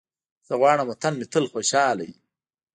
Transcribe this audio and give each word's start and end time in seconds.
زه 0.47 0.53
غواړم 0.61 0.85
وطن 0.89 1.13
مې 1.19 1.25
تل 1.33 1.45
خوشحاله 1.53 2.03
وي. 2.07 2.17